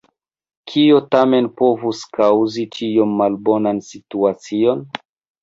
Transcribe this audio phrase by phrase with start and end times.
[0.69, 4.85] Kio tamen povus kaŭzi tiom malbonan situacion?